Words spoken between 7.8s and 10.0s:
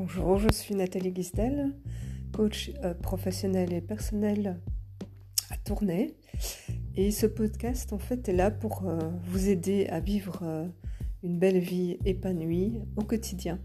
en fait, est là pour euh, vous aider à